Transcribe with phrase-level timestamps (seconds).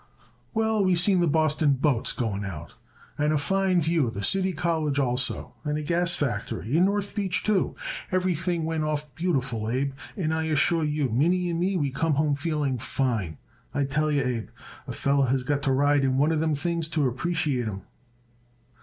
[0.55, 2.73] "Well, we seen the Boston boats going out,
[3.19, 7.13] and a fine view of the City College also, and a gas factory and North
[7.13, 7.75] Beach, too.
[8.11, 12.33] Everything went off beautiful, Abe, and I assure you Minnie and me we come home
[12.35, 13.37] feeling fine.
[13.75, 14.47] I tell you, Abe,
[14.87, 17.83] a feller has got to ride in one of them things to appreciate 'em."